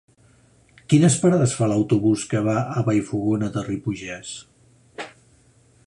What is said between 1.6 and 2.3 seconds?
l'autobús